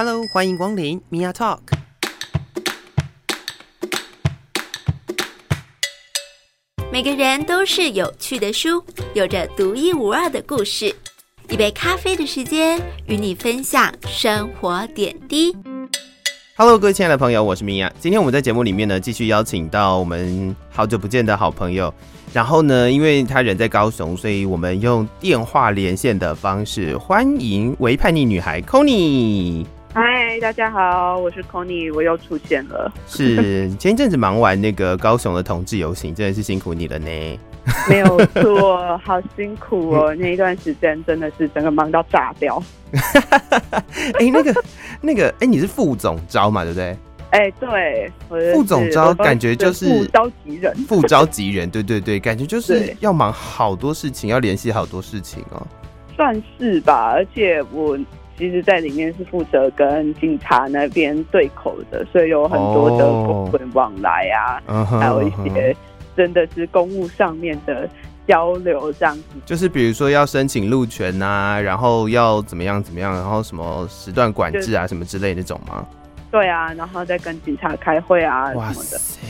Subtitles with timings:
[0.00, 1.58] Hello，欢迎光临 Mia Talk。
[6.92, 8.80] 每个人都是有趣的书，
[9.12, 10.94] 有着独一无二的故事。
[11.48, 15.52] 一杯咖啡的时间，与你分享生活点滴。
[16.56, 17.90] Hello，各位亲爱的朋友，我是 Mia。
[17.98, 21.92] 今天我们在节目里面呢，继续邀请到我们好久不见的好朋友。
[22.32, 29.66] 然后呢，因为他人在高雄，所以我们用电话连线的方式欢迎微叛逆女孩 Connie。
[30.38, 32.92] 嗨，大家好，我是 Connie，我又出现了。
[33.08, 37.08] 是前一阵子忙完那个高雄的同志游行，真的是辛苦你了呢。
[37.88, 42.62] 没有错，好辛苦哦，那一段时间真的是整个忙到炸掉。
[42.92, 44.54] 哎、欸，那个
[45.00, 46.96] 那个，哎、欸，你是副总招嘛，对不对？
[47.30, 55.66] 哎、欸，对，副总招感觉就是副召集人，副召集人，对对对，感觉就是要忙好多事情，要联系好多事情哦。
[56.14, 57.98] 算是吧，而且我
[58.38, 65.74] 其实，在里面是负责跟警察那边对口的，所以有很多的公文往来啊，哦、还有一些
[66.16, 67.88] 真的是公务上面的
[68.26, 69.22] 交流，这样子。
[69.44, 75.84] 就是比如说要申请路权啊，然后要怎么样怎么样，然后什么时段管制啊，什么之类的那种吗？
[76.30, 78.70] 对啊，然后再跟警察开会啊什么的。
[78.70, 79.26] 哇塞，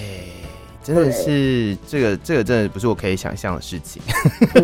[0.88, 4.00] 真的是这个这个真的不是我可以想象的事情。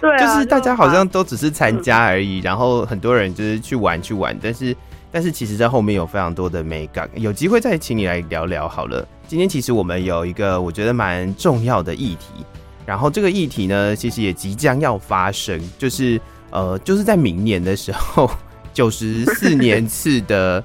[0.00, 4.76] 对啊，就是大家好像都只是参加而已，然后很多人就是去玩去玩，但是
[5.12, 9.06] 但是其实在后面有非常多的美感，有机会再请你来聊聊好了。
[9.28, 12.44] 今天其实我们有一个我觉得蛮重要的议题，
[12.84, 18.28] 然后这个议题呢，其实也即将要发生，就是呃，就是在明年的时候。
[18.74, 20.62] 九十四年次的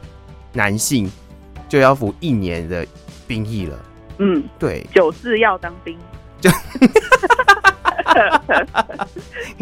[0.51, 1.11] 男性
[1.67, 2.85] 就要服一年的
[3.27, 3.77] 兵役了。
[4.19, 5.97] 嗯，对，九四要当兵，
[6.39, 6.49] 就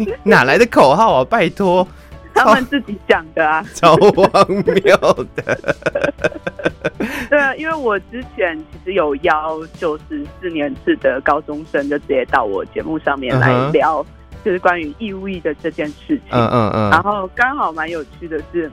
[0.24, 1.24] 哪来的口号啊？
[1.24, 1.86] 拜托，
[2.34, 4.96] 他们自己讲的啊， 超荒谬
[5.34, 5.58] 的。
[7.30, 14.04] 对啊，因为我之前其实有邀九十四年制的高中生，就直接到我节目上面来聊。
[14.44, 18.68] 就是关于义务役的这件事情，嗯嗯嗯，然后刚好蛮有趣的是，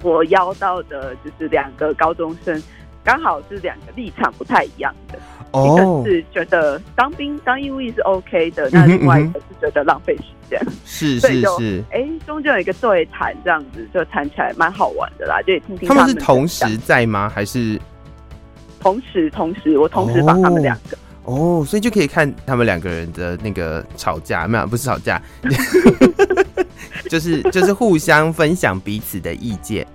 [0.00, 2.62] 我邀到的就是两个高中生，
[3.04, 5.18] 刚好是两个立场不太一样的，
[5.52, 17.28] 哦，一个是觉得当兵当义务役是 OK 的，那另外一个是觉得浪费时间，是是是，哎，中间有一个对谈，这样子就谈起来蛮好玩的啦，就也听听他们是同时在吗？
[17.28, 17.80] 还是？
[18.80, 20.98] 同时同时我同时把他们两个。
[21.24, 25.22] 哦，所以就可以看他们两个人的那个吵架，没有，不是吵架，
[27.08, 29.86] 就是就是互相分享彼此的意见。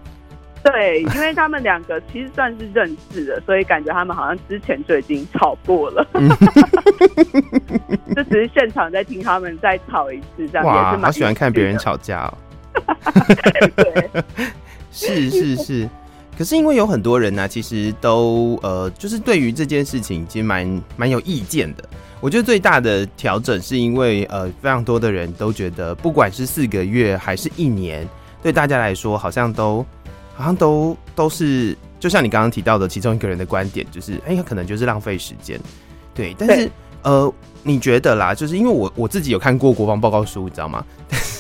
[0.72, 6.06] 对，因为他们两个其实算是认识的，所以感觉他们好像之前就已经吵过了，
[8.16, 12.38] 就只是现场在听他们再吵一次，这样哇，也是蛮喜欢看别人吵架哦。
[13.76, 14.10] 对，
[14.92, 15.90] 是是是。
[16.38, 21.84] 可是因为有很多人呢、啊，其实都呃，就是对于这件事情其实蛮蛮有意见的。
[22.20, 28.08] 我觉得最大的调整是因为呃，非常多的人都觉得，不管是四个月还是一年，
[28.44, 29.84] 对大家来说好像都
[30.38, 35.60] 好像都都是，就像你刚刚提到的其中一个人的观点，就是哎，可能就是浪费时间。
[36.14, 36.70] 对，但是
[37.02, 37.34] 呃，
[37.64, 40.86] 你觉得啦，就是因为我我自己有看过国防报告书，你知道吗？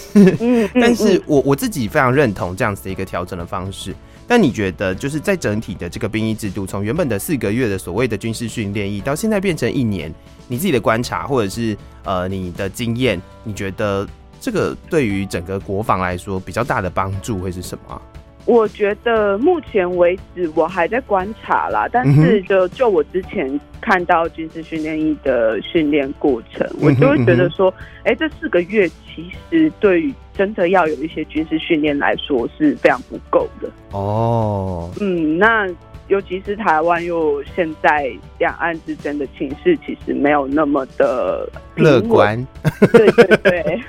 [0.73, 3.93] 但是我我自己非常认同这样子的一个调整的方式。
[4.29, 10.13] 但你觉得，就是在整体的这个兵役制度，从原本的四个月的所谓的军事训练役，到现在变成一年，
[10.49, 14.05] 你自己的观察或者是呃你的经验，你觉得
[14.41, 18.01] 这个对于整个国防来说比较大的帮助会是什么？
[18.47, 27.71] 我觉得目前为止我还在观察啦，但是就就我之前看到军事训练营的训练过程，我就会觉得说，
[28.05, 33.69] 哎、欸，这四个月其实对于真的要有一些军事训练来说是非常不够的。
[33.91, 35.67] 哦，嗯，那。
[36.07, 38.09] 尤其是台湾，又现在
[38.39, 42.45] 两岸之间的情势其实没有那么的乐观，
[42.91, 43.81] 对对对，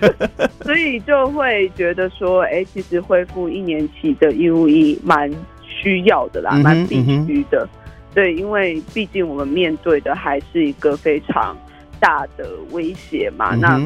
[0.62, 5.30] 所以就会觉得说，哎、欸，其实恢复一年期的义务役蛮
[5.62, 7.68] 需要的啦，蛮必须的。
[8.14, 11.56] 对，因为毕竟我们面对的还是一个非常
[11.98, 13.80] 大的威胁嘛，那。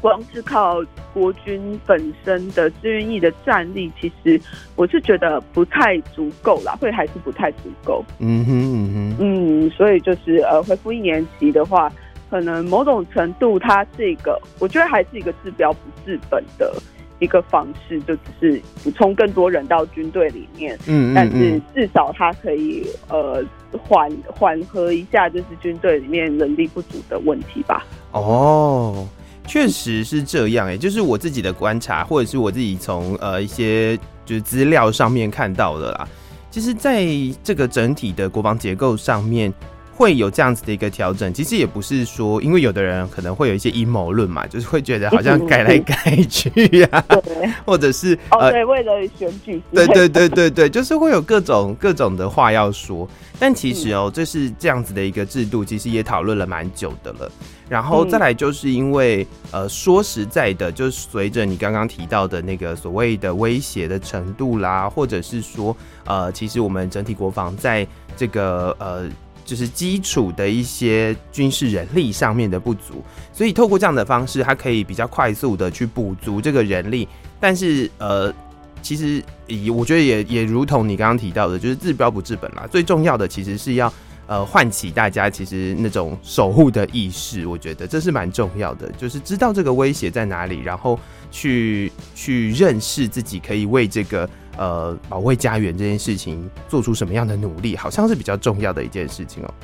[0.00, 0.82] 光是靠
[1.12, 4.40] 国军本身的志愿役的战力，其实
[4.76, 8.04] 我是觉得不太足够啦，会还是不太足够。
[8.18, 11.92] 嗯哼嗯哼，嗯，所以就是呃，恢复一年期的话，
[12.30, 16.72] 可能某种程度它是一个，我觉得还是一个治标不治本的
[17.18, 20.74] 一个方式，就只是补充更多人到军队里面。
[20.86, 23.44] 嗯，嗯，嗯，但是至少它可以呃
[23.76, 27.84] 缓缓和一下，就是军队里面人力不足的问题吧。
[28.12, 29.06] 哦。
[29.46, 36.08] 确实是这样诶、就是我自己的观察，或者是我自己从呃一些就是资料上面看到的啦。
[36.50, 37.06] 其实，在
[37.42, 39.52] 这个整体的国防结构上面。
[40.00, 46.48] 会有这样子的一个调整，其实也不是说，因为有的人可能会有一些阴谋论嘛，就是会觉得好像改来改去
[46.78, 47.04] 呀、啊，
[47.66, 53.06] 或者是哦，对，为了选举，对对对对对，就是会有各种各种的话要说。
[53.38, 57.30] 但其实哦，这是这样子的一个制度，其实也讨论了蛮久的了。
[57.68, 65.76] 然后再来就是因为呃，说实在的，就是随着你刚刚提到的那个所谓的威胁的程度啦，或者是说
[66.06, 67.86] 呃，其实我们整体国防在
[68.16, 69.06] 这个呃。
[69.50, 73.02] 就是基础的一些军事人力上面的不足，
[73.32, 77.08] 所以透过这样的方式，它可以比较快速的去补足这个人力。
[77.40, 78.32] 但是，呃，
[78.80, 82.64] 其实以我觉得也也如同你刚刚提到的，就是治标不治本啦。
[82.70, 83.92] 最重要的其实是要
[84.28, 90.96] 呃唤起大家其实那种守护的意识，我觉得这是蛮重要的，就是知道这个威胁在哪里，然后
[91.32, 94.30] 去去认识自己可以为这个。
[94.60, 99.54] 呃，保卫家园这件事情做出什么样的努力，好像是比较重要的一件事情哦、喔。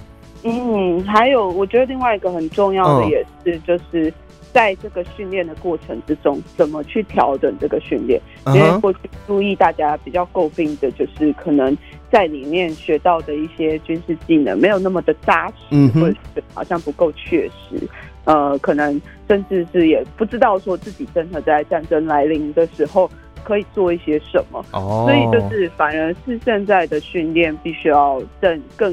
[0.45, 4.11] 嗯，还有，我觉得另外一个很重要的也是，就是
[4.55, 8.19] 在这个训练的过程之中，怎么去调整这个训练。
[8.47, 11.77] 因为过去注意大家比较诟病的就是，可能
[12.11, 17.87] 在里面学到的一些军事技能没有那么的扎实，嗯、或者是好像不够确实。
[18.25, 23.11] 呃，可能甚至是也不知道说自己真的在战争来临的时候。
[23.47, 25.05] 可以做一些什么？Oh.
[25.05, 28.93] 所以就是反而是现在的训练必须要更更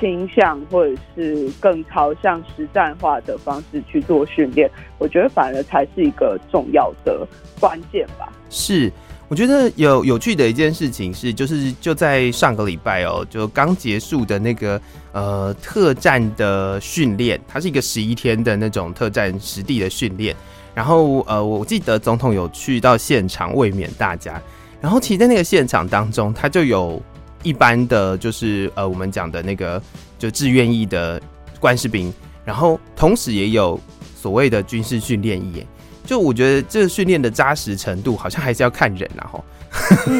[0.00, 4.68] 倾向，或者是更朝向实战化的方式去做训练。
[4.98, 7.24] 我觉得反而才是一个重要的
[7.60, 8.28] 关键吧。
[8.50, 8.90] 是，
[9.28, 14.80] 我觉得有有趣的一件事情是，就是就在上个礼拜哦，就刚结束的那个
[15.12, 20.34] 呃特战的训练，它是一个十一天的那种特战实地的训练。
[20.74, 24.42] 然后，呃，我记得总统有去到现场慰勉大家。
[24.80, 27.00] 然后，其实，在那个现场当中，他就有
[27.42, 29.80] 一般的就是，呃，我们讲的那个
[30.18, 31.22] 就志愿役的
[31.60, 32.12] 官士兵，
[32.44, 33.80] 然后同时也有
[34.20, 35.64] 所谓的军事训练役。
[36.04, 39.30] 就我觉得这个训练的扎实程度，好像还是要看人啊，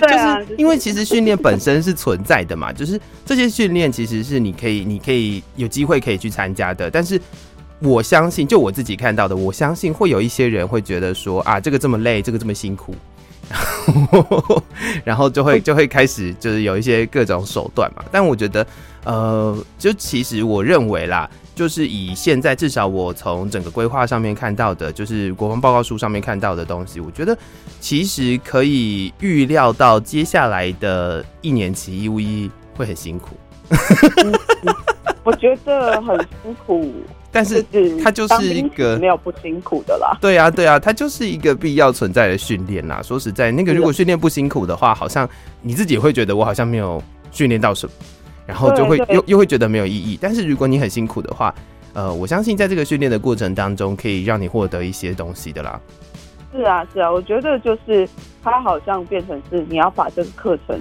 [0.00, 7.20] 就是因为其实训练本身是存在的嘛，就是这些训练其实是你可以，你可以有机会可以去参加的，但是。
[7.82, 12.94] 我相信，就我自己看到的，我相信会有一些人会觉得说啊，这个这么累，这个这么辛苦，
[15.04, 18.04] 然后，就会就会开始就是有一些各种手段嘛。
[18.12, 18.64] 但我觉得，
[19.04, 27.36] 呃，就其实我认为啦，就是以现在至少我从整个规划上面看到的，就是国防报告书上面看到的东西，我觉得
[27.80, 33.36] 其实可以预料到接下来的一年期义务役会很辛苦。
[35.24, 36.92] 我觉得很辛苦。
[37.32, 37.64] 但是
[38.02, 40.16] 它就是一个没有不辛苦的啦。
[40.20, 43.00] 对啊，对啊，它就是一个必要存在的训练啦。
[43.02, 45.26] 说实在，那个如果训练不辛苦的话，好像
[45.62, 47.92] 你自己会觉得我好像没有训练到什么，
[48.44, 50.18] 然后就会又又会觉得没有意义。
[50.20, 51.54] 但是如果你很辛苦的话，
[51.94, 55.80] 呃，我相信在这个训练的过程当中，可以让你获得一些东西的啦。
[56.54, 58.06] 是啊，是啊，我觉得就是
[58.44, 60.78] 它好像变成是你要把这个课程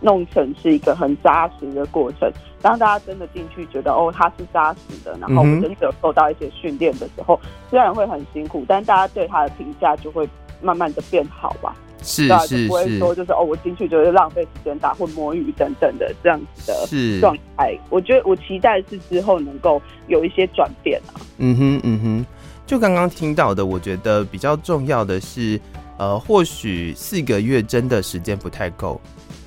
[0.00, 2.32] 弄成是一个很扎实的过程。
[2.62, 10.28] 当大家真的进去，觉得哦，他是扎实的，然后真的有受到一些训练的时候，嗯、虽然会很辛苦，但大家对他的评价就会
[10.60, 11.74] 慢慢的变好吧？
[12.02, 17.78] 是是是，不会说就是哦，我进去就是浪费时间打混摸鱼等等的这样子的状态。
[17.90, 21.20] 我觉得我期待是之后能够有一些转变啊。
[21.36, 22.26] 嗯哼嗯哼，
[22.66, 25.60] 就刚刚听到的，我觉得比较重要的是，
[25.98, 28.98] 呃，或许四个月真的时间不太够。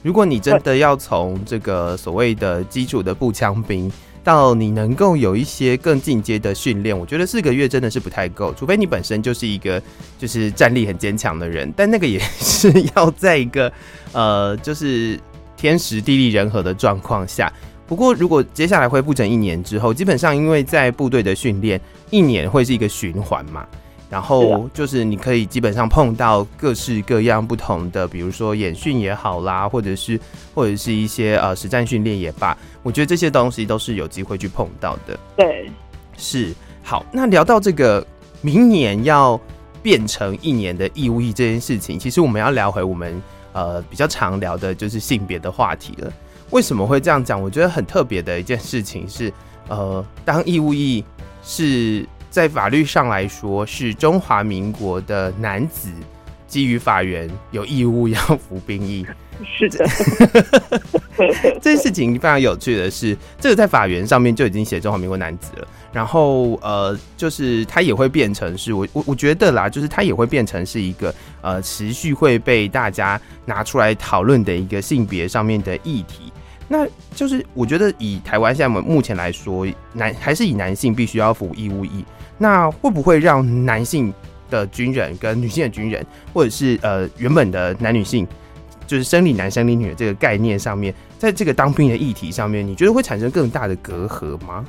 [0.03, 3.89] 如果你真的要从这个所谓的基础的步枪兵
[4.21, 9.81] 到你能够有一些更进阶的训练，我觉得四个月真的是不太够，除非你本身就是一个
[10.19, 13.71] 就是战力很坚强的人，但那个也是要在一个
[14.11, 15.17] 呃就是
[15.55, 17.51] 天时地利人和的状况下。
[17.85, 21.79] 不过如果接下来恢复成一年之后，基本上因为在部队的训练
[22.09, 23.65] 一年会是一个循环嘛。
[24.13, 30.19] 然后就是你可以基本上碰到各式各样不同的，比如说演训也好啦，或者是
[30.53, 35.19] 或者是一些呃实战训练也罢，我觉得这些东西都是有机会去碰到的。
[35.35, 35.67] 对，
[36.15, 36.53] 是。
[36.83, 38.05] 好，那聊到这个
[38.41, 39.39] 明年要
[39.81, 43.19] 变成一年的义务役这件事情，其实我们要聊回我们
[43.51, 46.13] 呃比较常聊的就是性别的话题了。
[46.51, 47.41] 为什么会这样讲？
[47.41, 49.33] 我觉得很特别的一件事情是，
[49.69, 51.03] 呃，当义务役
[51.43, 52.07] 是。
[52.33, 55.91] 在法律上来说，是中华民国的男子，
[56.47, 59.05] 基于法源有义务要服兵役。
[59.45, 59.85] 是的，
[61.61, 65.67] 这件事情非常有趣的是，这个在法源上面就已经写中华民国男子了。
[65.91, 71.13] 然后呃，就是它也会变成是我我我觉得啦，就是它也会变成是一个
[71.43, 76.33] 呃持续会被大家拿出来讨论的一个性别上面的议题。
[76.67, 82.03] 那就是我觉得以台湾现在目前来说，男还是以男性必须要服义务役。
[82.37, 84.13] 那会不会让男性
[84.49, 88.27] 的军人跟女性的军人，或者是呃原本的男女性，
[88.85, 94.65] 就是生理男生理女的这个概念上面，在这个当兵的议题上面，你觉得会产生更大的隔阂吗？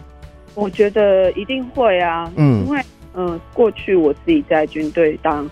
[0.54, 2.80] 我觉得一定会啊，嗯，因为
[3.14, 5.44] 嗯、呃，过去我自己在军队当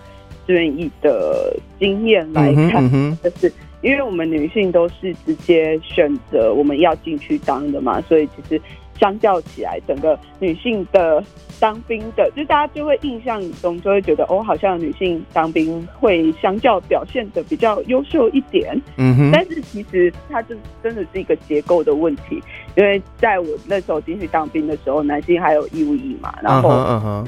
[0.47, 3.51] 志愿役的经验来看，嗯、就是
[3.81, 8.61] 因为我们女性都是直接选择我们要进去当的嘛，所以其实
[8.99, 11.23] 相较起来，整个女性的。
[11.59, 18.75] 当兵的，就大家就会印象中就会觉得，哦，好像女性当兵会相较表现的比较优秀一点。
[18.97, 19.31] 嗯哼。
[19.31, 22.41] 但是其实它就真的是一个结构的问题，
[22.75, 26.69] 因为在我那时候进去当兵的时候，男性还有义务役嘛，然后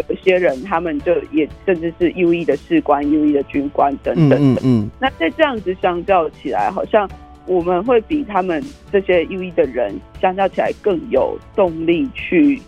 [0.09, 4.59] 有些人他们就也甚至是义务役的士官、义务役的军官等等的。
[4.63, 4.89] 嗯嗯。
[4.99, 7.09] 那在这样子相较起来，好像
[7.45, 12.61] 我们会比他们这些 U E 的人相较起来更有动力去。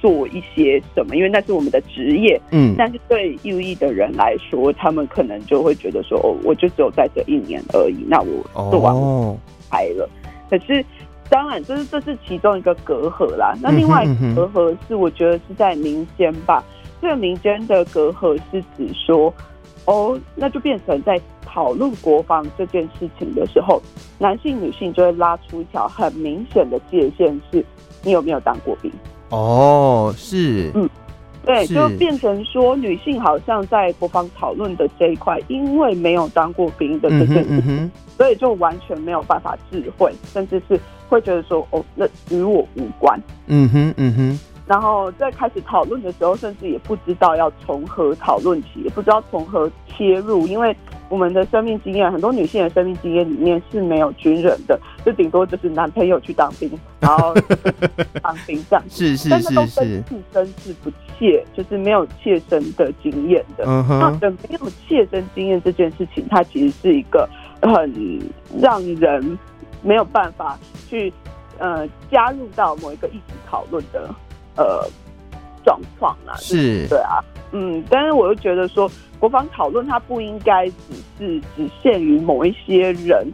[0.00, 1.14] 做一些什么？
[1.14, 8.92] 因为那是我们的职业，嗯，但是对 U E 的人来说，他们可能就会觉得说，哦，我就只有在这一年而已，那我做完
[9.70, 10.04] 拍了。
[10.04, 10.10] 哦、
[10.50, 10.84] 可是，
[11.30, 13.54] 当然，这是这是其中一个隔阂啦。
[13.62, 16.64] 那另外一个隔阂是，我觉得是在民间吧。
[17.00, 19.32] 这个民间的隔阂是指说，
[19.84, 21.16] 哦，那就变成在
[21.52, 23.82] 讨论国防这件事情的时候，
[24.18, 27.62] 男性、女性就会拉出一条很明显的界限，是
[28.02, 28.90] 你有没有当过兵。
[29.28, 30.88] 哦，是，嗯，
[31.44, 40.80] 对，就变成说女性好像在国防讨论的这一块，因为没有当过兵的这件事情，嗯，所以就完全没有办法智慧，甚至是
[41.10, 43.20] 会觉得说，哦，那与我无关。
[43.48, 44.40] 嗯哼，嗯哼。
[44.64, 50.74] 然后在开始讨论的时候，甚至也不知道要从何讨论起，也不知道从何切入，因为。
[51.12, 57.34] 我们的生命经验，很多女性的生命经验里面是没有军人的，就顶多就是男朋友去当兵，然后
[58.22, 59.14] 当兵这样子。
[59.14, 63.66] 是是是是，但是都跟自身是不切，就是没有切身的经验的。
[63.66, 67.28] 那没有切身经验这件事情，它其实是一个
[67.60, 68.22] 很
[68.58, 69.38] 让人
[69.82, 71.12] 没有办法去
[71.58, 74.08] 呃加入到某一个议题讨论的
[74.56, 74.88] 呃
[75.62, 76.32] 状况啦。
[76.38, 77.22] 是，对啊，
[77.52, 78.90] 嗯，但是我又觉得说。
[79.22, 83.24] 国防讨论，它不应该只是只限于某一些人，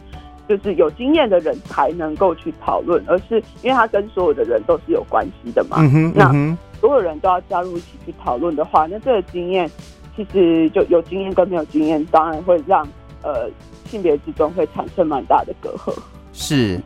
[0.47, 5.77] 就是有经验的人才能够去讨论，而是因为它跟所有的人都是有关系的嘛。
[5.79, 6.31] 嗯哼，那
[6.79, 9.67] 所有人都要加入一起去讨论的话，那这个经验
[10.15, 12.87] 其实就有经验跟没有经验，当然会让
[13.23, 13.49] 呃
[13.85, 15.91] 性别之中会产生蛮大的隔阂。
[16.33, 16.79] 是，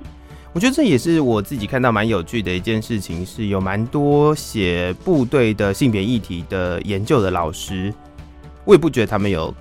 [0.53, 7.91] 我觉得这也是我自己看到蛮有趣的一件事情，是有蛮多写部队的性别议题的研究的老师。
[8.63, 9.53] 我也不觉得他们有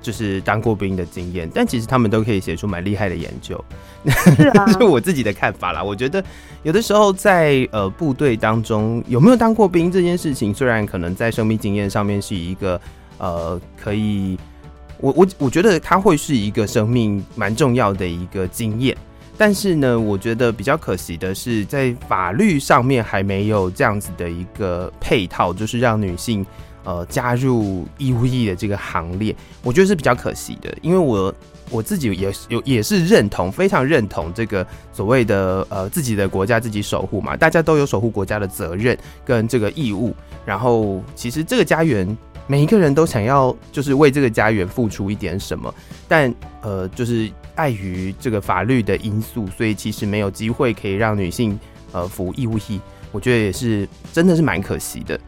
[0.00, 3.62] 就是当过兵的经验，但其实他们都可以写出蛮厉害的研究。
[4.08, 5.82] 是啊，是我自己的看法啦。
[5.82, 6.24] 我觉得
[6.62, 12.80] 有的时候在呃部队当中有没有当过兵这件事情，虽然可能在生命经验上面是一个
[13.18, 14.38] 呃可以，
[15.00, 18.96] 我我我觉得它会是一个生命蛮重要的一个经验，
[19.38, 26.44] 但是呢，我觉得比较可惜的是在法律上面还没有这样子的一个配套，就是让女性。
[26.88, 31.34] 呃，加入义务役的这个行列，我觉得是比较可惜的，因为我
[31.68, 40.14] 我自己也有也是认同，非常认同这个所谓的呃自己的国家自己守护嘛，大家都有守护国家的责任跟这个义务，
[40.44, 42.16] 然后其实这个家园
[42.46, 45.74] 每一个人都想要就是为这个家园付出一点什么，
[46.06, 51.58] 但呃就是碍于这个法律的因素，所以其实没有机会可以让女性
[51.92, 52.80] 呃服义务役，
[53.12, 55.18] 我觉得也是真的是蛮可惜的。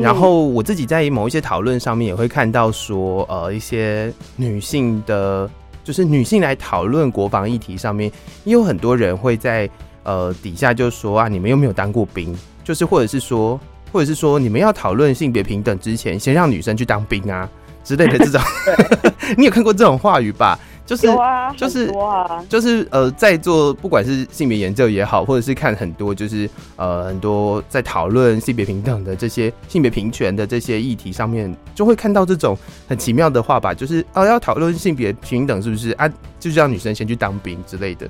[0.00, 5.50] 然后我自己在某一些讨论上面也会看到说，呃，一些女性的，
[5.82, 8.08] 就是女性来讨论国防议题上面，
[8.44, 9.68] 也有很多人会在
[10.04, 12.32] 呃底下就说啊，你们有没有当过兵？
[12.62, 13.58] 就是或者是说，
[13.92, 17.48] 或者是说，你们要讨论性别平等之前，先让女生去当兵啊
[17.84, 18.40] 之类的这种。
[19.36, 20.58] 你有看过这种话语吧？
[20.84, 32.58] 就是啊，就是啊，就是呃，在做不管是性别研究也好，或者是看很多就是呃很多在讨论性别平等的这些性别平权的这些议题上面，就会看到这种
[32.88, 36.08] 很奇妙的话吧，就是哦要讨论性别平等是不是啊？
[36.40, 38.08] 就是让女生先去当兵之类的。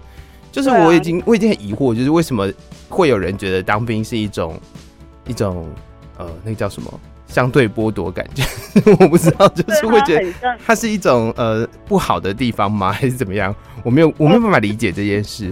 [0.50, 2.50] 就是我已经我已经很疑惑，就是为什么
[2.88, 4.58] 会有人觉得当兵是一种
[5.26, 5.68] 一种
[6.18, 7.00] 呃那个叫什么？
[7.26, 8.42] 相对剥夺感觉，
[9.00, 12.92] 我不知道，就是会觉得它是一种呃不好的地方吗？
[12.92, 13.54] 还是怎么样？
[13.82, 15.50] 我没有，我没有办法理解这件事。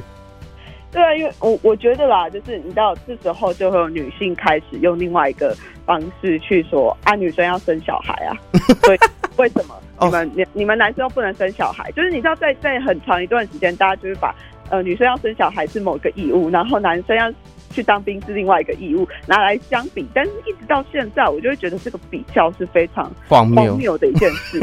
[0.93, 8.37] 对啊，因为我我觉得啦，就是你知道，这时候就会有女性开始用另外一个方式去说啊，女生要生小孩啊，
[8.85, 8.99] 所以
[9.37, 11.91] 为什么你们你你们男生不能生小孩？
[11.93, 14.35] 就是你知道在，在在很长一段时间，大家就是把
[14.69, 17.33] 呃女生要生小孩是某个义务，然后男生要
[17.71, 24.61] 去当兵是另外一个义务拿来相比，但是一直到现在，我就会觉得这个比较是非常荒谬的一件事，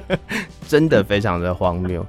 [0.66, 2.04] 真的非常的荒谬。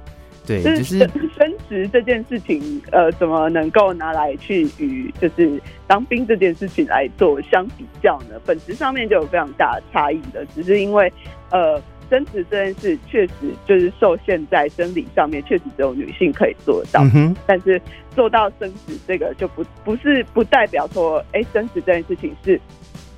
[0.46, 8.40] 对，就是升职这件事情，呃，怎么能够拿来去与就是当兵这件事情来做相比较呢？
[8.44, 11.12] 本质上面就有非常大的差异的，只是因为
[11.50, 13.32] 呃，升职这件事确实
[13.66, 17.02] 就是受限在生理上面，确实只有女性可以做到。
[17.14, 17.80] 嗯，但是
[18.14, 22.60] 做到生殖这个就不不是不代表说，哎，生殖这件事情是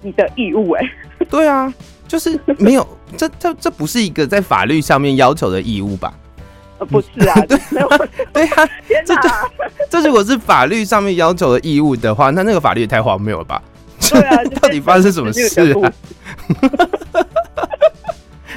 [0.02, 0.70] 你的义务。
[0.72, 0.82] 哎，
[1.30, 1.72] 对啊，
[2.06, 6.12] 就是没有，这这这不是一个在法律上面要求的义务吧？
[6.90, 7.56] 不是啊，对
[8.34, 8.68] 对啊，
[9.06, 9.14] 这
[9.88, 13.62] 这如果是法律上面要求的义务的话，那那个法律也太荒谬了吧？
[14.10, 15.92] 对啊，到底发生什么事啊？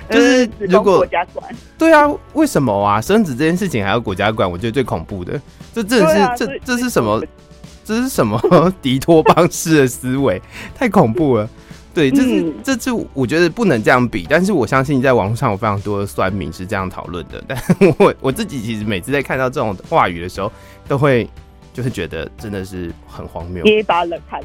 [0.09, 3.01] 就是如果国家管，对啊，为什么啊？
[3.01, 4.49] 生子这件事情还要国家管？
[4.51, 5.39] 我觉得最恐怖的，
[5.73, 7.23] 这真的是这这是什么？
[7.83, 8.39] 这是什么
[8.81, 10.41] 迪托邦式的思维？
[10.73, 11.47] 太恐怖了。
[11.93, 17.41] 对，这是这次我觉得不能这样比，但是我相信在网络上有非常多的酸民是这样讨论的。
[17.47, 17.57] 但
[17.97, 20.51] 我我自己其实每次在看到这种话语的时候，
[20.89, 21.29] 都会
[21.75, 24.41] 就是觉得真的是很荒谬，捏一把冷汗。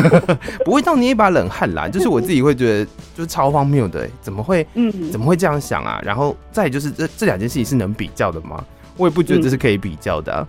[0.62, 2.84] 不会到捏一把冷汗啦， 就是我自己会觉得
[3.16, 4.66] 就是超荒谬的，怎么会？
[4.74, 5.98] 嗯，怎么会这样想啊？
[6.04, 8.62] 然后再就是这这两件事情是能比较的吗？
[8.98, 10.46] 我也不觉得这是可以比较的啊。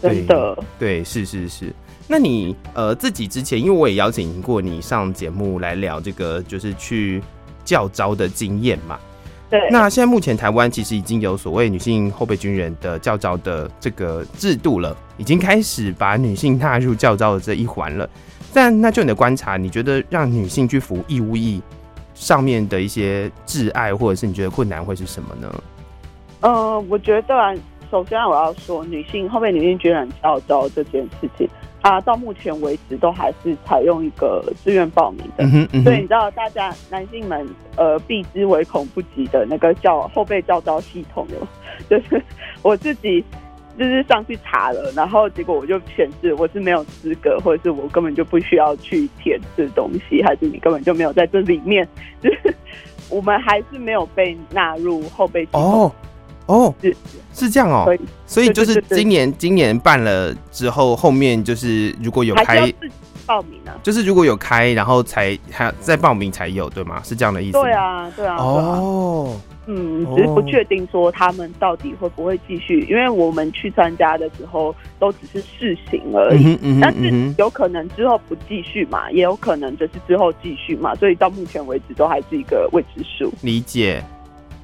[0.00, 1.74] 真的，对，是是是。
[2.06, 7.20] 那你呃自己之前，因为我也邀请过你上节目来聊这个，就是去
[7.64, 8.96] 教招的经验嘛。
[9.50, 9.68] 对。
[9.70, 18.08] 那现在目前台湾其实已经有所谓女性后备军人的教招的这个制度了，已经开始把女性纳入教招的这一环了。
[18.52, 21.60] 但那就你的观察，你觉得让女性去服义务役
[22.14, 25.62] 上面的一些窒碍，或者是你觉得困难会是什么呢？
[26.40, 27.56] 呃，我觉得
[27.90, 31.48] 首先我要说，女性后备女性军人教招这件事情。
[31.84, 41.46] 啊，到目前为止都还是采用一个自愿报名的，嗯嗯、所以你知道，大家男性们呃避之唯恐不及的那个叫后备教招系统有，
[41.90, 42.22] 就是
[42.62, 43.22] 我自己
[43.78, 51.86] 就是上去查了，然后结果我就显示我是没有资格，或者是我根本就不需要去填这东西，还是你根本就没有在这里面，
[52.22, 52.54] 就是
[53.10, 55.60] 我们还是没有被纳入后备系统。
[55.62, 55.92] 哦
[56.46, 56.96] 哦，是
[57.32, 62.72] 是这样哦，所以，所以就是今年今年办了之后，后面就是如果有开
[63.26, 67.00] 报名啊，就是如果有开，然后才还再报名才有，对吗？
[67.02, 67.52] 是这样的意思？
[67.52, 68.36] 对啊，对啊。
[68.36, 69.34] 哦，
[69.66, 83.32] 嗯，只是不确定说他们到底会不会继续，因为我们去参加的时候都只是试行而已，但是有可能之后不继续嘛，也有可能就是之后继续嘛，所以到目前为止都还是一个未知数。
[83.40, 84.04] 理解。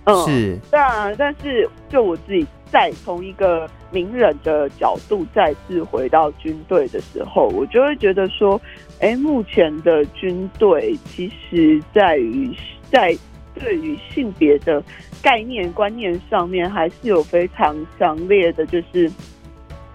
[0.05, 8.61] 嗯，是，对啊，但是就我自己再从一个名人的角度再次回到军队的时候，我就会觉得说，
[9.01, 12.51] 哎、欸，目前的军队其实在于
[12.91, 13.17] 在
[13.55, 14.83] 对于性别的
[15.23, 19.11] 概念观念上面，还是有非常强烈的，就是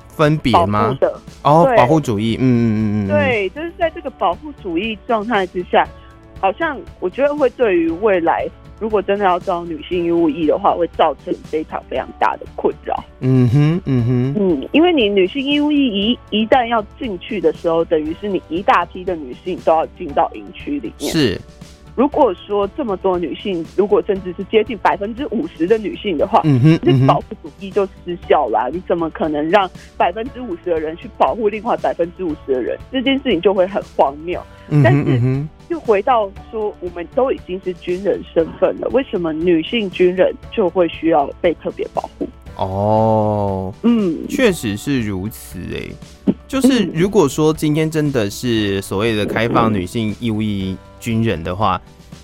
[0.07, 0.95] 分别吗？
[0.99, 5.87] 的哦，保护主义，嗯嗯嗯嗯，对，就是在这个保护主义状态之下，
[6.39, 8.47] 好像我觉得会对于未来。
[8.79, 13.03] 如果真的要招女性医务役的话，会造成非常非常大的困扰。
[13.21, 21.11] 嗯哼，嗯哼，嗯，因为你女性医务役一一旦要进去的时候，等于是你一大批的女性都要进到营区里面。
[21.11, 21.39] 是，
[21.95, 28.69] 如果说这么多女性，如果甚至是接近百分之五十的女性的话，嗯哼，那保护主义就失效了啊。
[28.71, 32.77] 你怎么可能让百分之五十的人去保护另外百分之五十的人？
[32.91, 34.41] 这件事情就会很荒谬。
[34.83, 35.43] 但是。
[35.67, 42.29] 就回到说，我们都已经是军人身份了，为什么女性军人就会需要被特别保护？
[42.55, 45.91] 哦，嗯，确实是如此诶。
[46.47, 51.79] 就是如果说今天真的是所谓的开放女性义务役军人的话，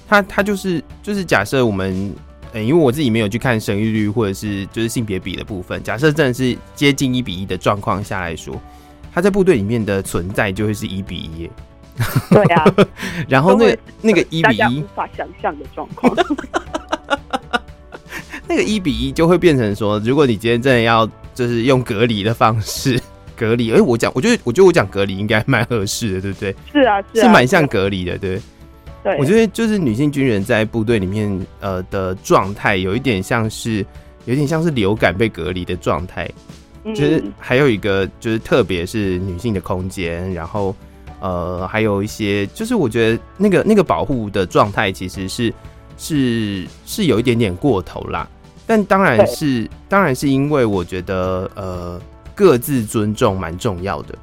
[0.08, 2.12] 他他就是就是假设我们，
[2.52, 8.60] 呃，因为我自己没有去看生育率或者是就是性别比的部分，假设真的是接近一比一的状况下来说，
[9.14, 11.48] 他在部队里面的存在就会是一比一。
[12.32, 12.74] 对呀、啊，
[13.30, 16.12] 然后那個那个一比一无法想象的状况，
[18.48, 23.00] 那个一比一就会变成说，如果你今天真的要就是用隔离的方式
[23.38, 26.56] 隔离，哎、欸，我讲，我觉得我觉得我讲隔离应该蛮合适的，对不对？
[26.72, 28.42] 是啊，是蛮、啊、像隔离的，对。
[29.04, 33.86] 对，我觉得就是女性军人在部队里面呃的状态，有一点像是
[34.26, 36.30] 有点像是流感被隔离的状态。
[36.84, 40.76] 就是还有一个就是特别是女性的空间，然后
[41.20, 45.54] 呃还有一些就是我觉得那个那个保护的状态其实是
[45.96, 48.28] 是是有一点点过头啦，
[48.66, 52.02] 但当然是当然是因为我觉得呃
[52.34, 54.18] 各自尊重蛮重要的，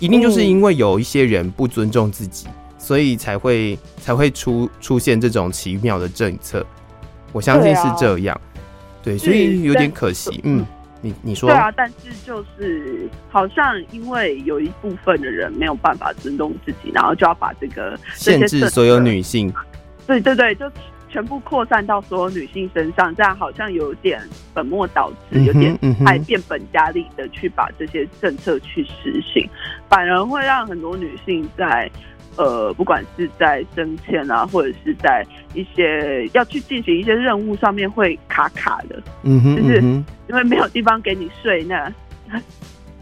[0.00, 2.46] 一定就是因为有一些人不尊重自己，
[2.82, 6.66] 所以才会才会出出现这种奇妙的政策，
[7.32, 8.38] 我相信是这样，
[9.04, 10.66] 对，所以有点可惜，嗯。
[11.04, 11.48] 你你说。
[11.48, 19.52] 对啊，但是就是好像因为有一部分的人没有办法尊重自己，然后就要把这个限制所有女性，
[20.06, 20.70] 对对对，就
[21.08, 24.20] 全部扩散到所有女性身上，这样好像有点
[24.54, 29.48] 本末倒置，有点太变本加厉的去把这些政策去实行，
[29.88, 31.90] 反而会让很多女性在。
[32.36, 39.80] 呃，不管是在升迁啊，或者是在一些要去进行一些任务上面会卡卡的，嗯哼，就是
[40.28, 41.92] 因为没有地方给你睡，那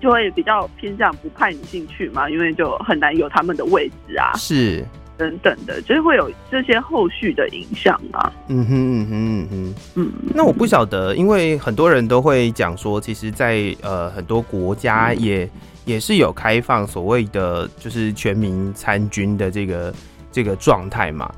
[0.00, 4.84] 就会比较偏向不派你进去嘛，因为就很难有他们的位置啊，是
[5.20, 8.32] 等等的，就是会有这些后续的影响啊。
[8.48, 15.44] 嗯哼嗯哼嗯哼嗯，那我不晓得，因为很多人都会讲说，其实在，在呃很多国家也。
[15.44, 15.50] 嗯
[15.86, 19.92] 也是有开放所谓的就是全民参军的这个
[20.30, 21.28] 这个状态嘛，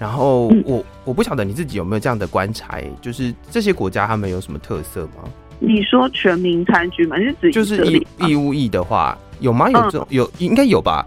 [0.00, 5.30] 然后我我不晓得你自己有没有这样的观察，就是这些国家他们有什么特色吗？
[5.60, 7.16] 你说全民参军吗？
[7.18, 9.70] 是指就是义义务役的话有吗？
[9.70, 11.06] 有这种有应该有吧？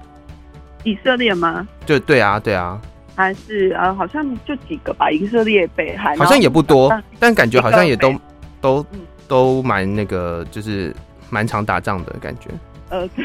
[0.84, 1.67] 以色列吗？
[1.86, 2.80] 对对啊对啊，
[3.15, 8.13] 还是啊好像就几个吧，以色列、北韩好像也不多，但感觉好像也都
[8.62, 8.86] 都
[9.28, 10.93] 都蛮那个，就是
[11.30, 12.50] 蛮常打仗的感觉。
[12.89, 13.08] 呃，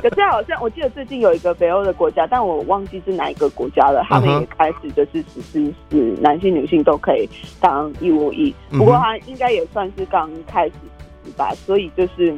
[0.00, 4.02] 可是好像我记得最近有一个北欧的国家，但我忘记是哪一个国家了。
[4.08, 7.28] 他们也开始就是实施是男性、女性都可以
[7.60, 12.34] 当义务役，不过他应该也算是刚开始实施吧，所以就是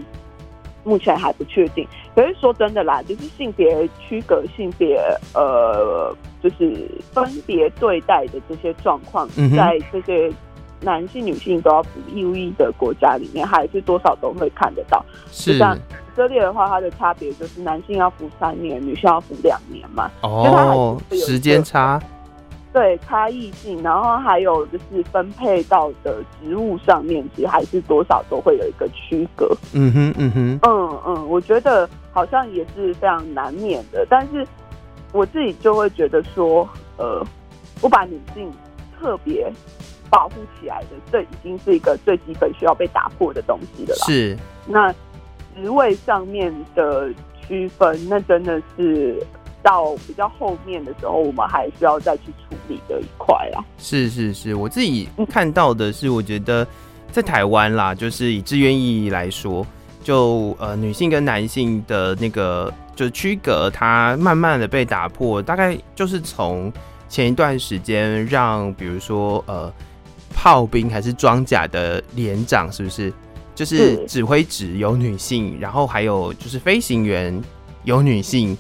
[0.85, 1.87] 目前还不确定。
[2.15, 5.01] 可是说真的啦，就是性别区隔、性别
[5.35, 10.33] 呃，就是分别对待的这些状况，在这些。
[10.81, 15.03] 男性、女性都要服义务役的国家里面，还是多少都会看得到。
[15.31, 15.57] 是。
[15.57, 15.81] 像以
[16.15, 20.11] 色列的话，它的差别就是男性要服三年，女性要服两年嘛。
[20.21, 21.99] 哦，时间差。
[22.75, 29.57] 对，差异性，然后还有就是分配到的职务上面，其实还是多少都会有一个区隔。
[29.73, 34.05] 嗯哼，嗯哼，嗯嗯，我觉得好像也是非常难免的。
[34.11, 34.47] 但是
[35.13, 37.25] 我自己就会觉得说，呃，
[37.81, 38.53] 我把女性
[39.01, 39.51] 特别。
[40.11, 43.95] 保护起来的，这已经是一个最基本需要被打破的东西了。
[44.07, 44.93] 是，那
[45.57, 47.11] 职位上面的
[47.41, 49.21] 区分，那真的是
[49.65, 53.65] 到比较后面的时候，我们还需要再去处理的一块啊。
[53.79, 56.65] 是是是，我自己看到的是，我觉得
[57.11, 59.67] 在台湾啦，就是以志愿意义来说，
[60.05, 66.73] 就呃女性跟男性的那个就区隔，它慢慢的被打破，大概就是从
[67.09, 69.73] 前一段时间让，比如说呃。
[70.37, 73.13] 炮兵还是装甲的连长，是不是？
[73.55, 77.41] 就是指挥职有女性，然后还有就是飞行员
[77.85, 78.59] 有女性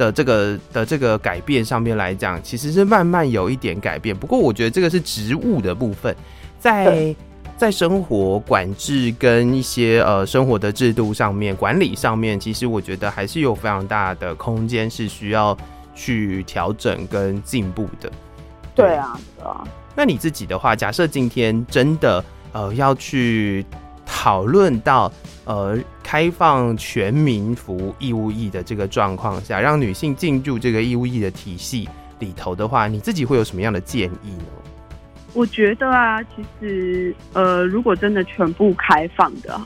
[0.00, 4.16] 的这个的这个改变上面来讲，其实是慢慢有一点改变。
[4.16, 6.16] 不过我觉得这个是植物的部分，
[6.58, 7.14] 在
[7.58, 15.54] 在生活管制跟一些呃生活的制度上面、管理上面，其实我觉得还是有非常大的空间是需要
[15.94, 18.10] 去调整跟进步的。
[18.74, 19.68] 对，对啊，对啊。
[19.94, 23.66] 那你自己的话，假设今天真的呃要去
[24.06, 25.12] 讨论到
[25.50, 31.88] 呃开放全民服义务役的这个状况下，让女性进入这个义务役的体系
[32.20, 34.44] 里头的话，你自己会有什么样的建议呢？
[35.34, 39.60] 我觉得啊，其实呃，如果真的全部开放的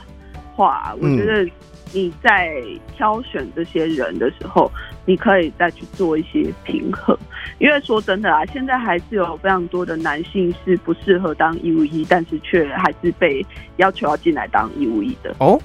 [0.55, 1.47] 话，我觉得
[1.93, 2.63] 你在
[2.95, 4.71] 挑选这些人的时候，
[5.05, 7.15] 你可以再去做一些平衡。
[7.59, 13.45] 因为说真的啊，现在还是有非常多的男性是不适合当义务役，但是却还是被
[13.77, 15.35] 要求要进来当义务役的。
[15.39, 15.59] 哦，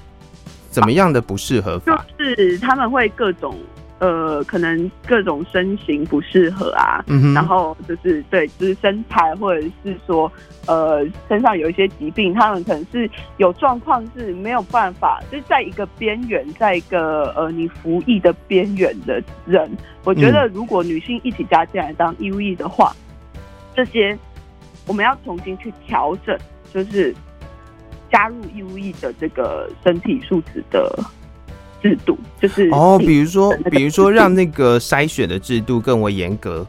[0.71, 2.03] 怎么样的不适合法？
[2.17, 3.55] 就是他们会各种。
[3.99, 10.31] 呃，可能各种身形不适合啊，嗯、然后就是对，就是身材或者是说，
[10.65, 13.07] 呃，身上有一些疾病，他们可能是
[13.37, 19.69] 有状况是没有办法，就是在一个边缘，在一个呃你服役的边缘的人，
[20.03, 22.95] 我觉得如果女性一起加进来当义务役的话，
[23.35, 23.39] 嗯、
[23.75, 24.17] 这些
[24.87, 26.35] 我们要重新去调整，
[26.73, 27.13] 就是
[28.11, 30.99] 加入义务役的这个身体素质的。
[31.83, 36.63] 制度就是哦，比如说，比如说让那个筛选的制度更为严格，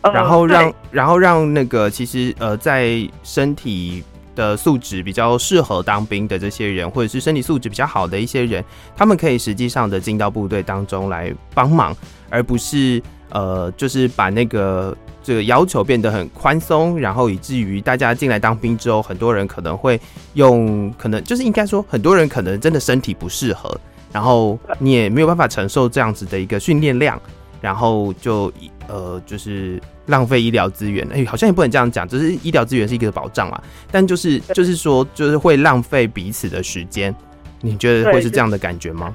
[0.00, 4.02] 呃、然后让，然后让那个其实呃，在身体
[4.34, 8.64] 的素质比较适合当兵的这些人，或者是身体素质比较好的一些人，
[8.96, 11.94] 他们可以实际上的进到部队当中来帮忙，
[12.30, 14.96] 而不是呃，就是把那个
[15.26, 20.00] 这个要求变得很宽松，然后以至于大家进来当兵之后，很多人可能会
[20.34, 23.76] 用，可能就是应该说，很多人可能真的身体不适合，
[24.12, 27.20] 然后你也没有办法承受这样子的一个训练量，
[27.60, 28.52] 然后就
[28.86, 29.82] 呃，就是。
[30.06, 33.60] 浪费医疗资源，哎、好像也不能这样讲，只是医疗资源是一个保障嘛。
[33.90, 37.12] 但就是就是说，就是会浪费彼此的时间。
[37.60, 39.12] 你觉得会是这样的感觉吗？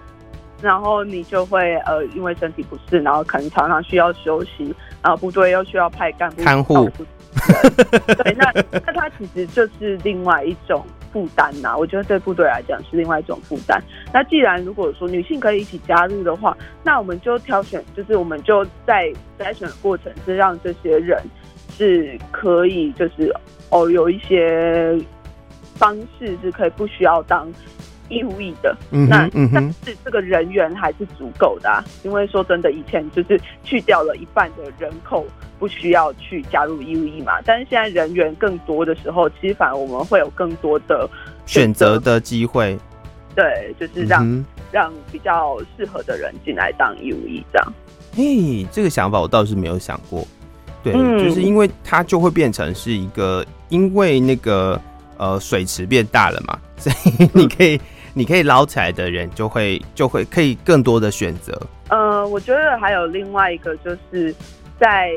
[0.62, 6.90] 然后你就会呃，因为身体不适，然后可能常常需要休息，然后部队又需要派干部看护。
[8.24, 8.52] 对，那
[8.86, 10.86] 那它其实就是另外一种。
[11.14, 13.84] 负担呐，我觉得对部队来讲是另外一种负担。
[14.14, 21.22] 那既然如果说女性可以一起加入的话，那我们就挑选，就是我们就在筛选的过程是让这些人
[21.78, 23.30] 是可以，就是
[23.72, 24.98] 哦有一些
[25.76, 27.46] 方式是可以不需要当
[28.12, 28.78] 义务役的。
[28.92, 35.26] 嗯，那但是这个人员还是足够的啊，因为说真的，以前就是去掉了一半的人口。
[35.62, 37.34] 不需要去加入义务役嘛？
[37.46, 41.08] 但是现在人员更多的时候，其实反而我们会有更多的
[41.46, 42.76] 选择的机会。
[43.36, 47.74] 对，就是让、嗯、让比较适合的人进来当义务役这样。
[48.16, 50.26] 嘿，这个想法我倒是没有想过。
[50.84, 54.82] 对，嗯、就是因为它就会变成是一个，因为那个
[55.18, 57.82] 呃水池变大了嘛，所以你可以、嗯、
[58.14, 61.60] 你可以捞起来的人就会就会可以更多的选择。
[61.90, 64.34] 呃，我觉得还有另外一个就是
[64.80, 65.12] 在。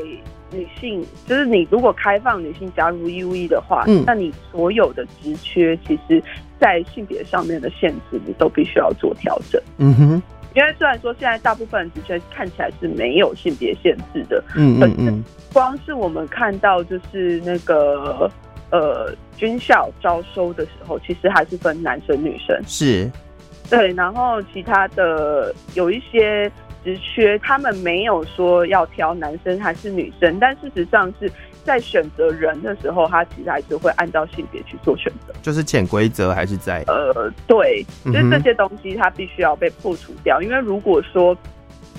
[0.51, 6.23] 女性就是你，如果开放女性加入义务役的话，嗯，那你所有的职缺，其实，
[6.59, 9.59] 在性别上面的限制，你都必须要做调整。
[9.79, 10.21] 嗯哼，
[10.53, 18.31] 因为虽然说现在大部分职缺看起来是没有性别限制的，嗯嗯嗯，光是我们看到就是那个
[18.71, 23.09] 呃军校招收的时候，其实还是分男生女生，是，
[23.69, 26.51] 对，然后其他的有一些。
[26.85, 31.27] 职缺他们没有说要挑男生还是女生，但事实上是
[31.63, 35.33] 在选择人的时候，他其实还是会按照性别去做选择。
[35.41, 40.39] 就是潜规则还是在呃，对，就是这些东西它必须要被破除掉。
[40.43, 41.35] 因为如果说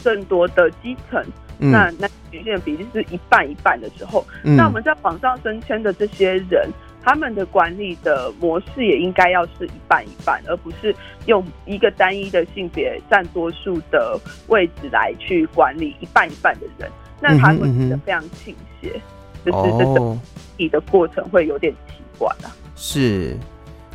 [0.05, 1.21] 更多的基层，
[1.59, 6.71] 嗯、那那女性的比例是一半一半的时候，嗯、那我们在网上升迁的这些人。
[7.09, 10.93] 他们的管理的模式也应该要是一半一半，而不是
[11.27, 16.91] 用一个单一的性别占多数的位置来去管理一半一半的人，
[17.21, 19.01] 那他会变得非常倾斜，
[19.45, 20.21] 嗯、就是这整
[20.59, 22.51] 体的过程会有点奇怪啊。
[22.75, 23.37] 是，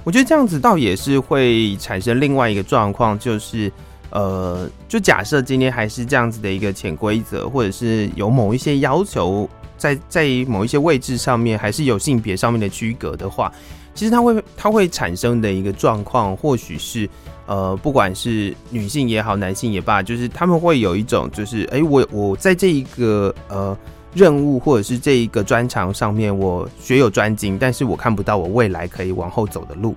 [0.05, 3.69] 我觉得这样子倒也是会产生另外一个状况，就是
[4.11, 9.49] 呃，就假设今天还是这样子的一个潜规则，或者是有某一些要求。
[9.77, 13.51] 在在某一些位置上面，还是有性别上面的区隔的话，
[13.95, 17.09] 其实它会它会产生的一个状况，或许是
[17.47, 23.75] 呃，不管是女性也好，男性也罢，就是他们会有一种就是，哎、我我在这一个呃
[24.13, 29.95] 任务或者是这一个专长上面，我学有专精，但是我看不到我未来可以往后走的路。